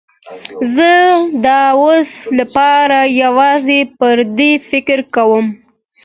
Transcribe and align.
زه 0.75 0.91
د 1.45 1.47
اوس 1.81 2.11
لپاره 2.39 2.99
یوازې 3.23 3.79
پر 3.97 4.17
دې 4.37 4.51
فکر 4.69 4.97
کوم. 5.15 5.45